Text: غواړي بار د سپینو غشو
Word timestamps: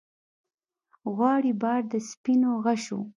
غواړي 1.15 1.51
بار 1.61 1.81
د 1.91 1.93
سپینو 2.09 2.51
غشو 2.65 2.99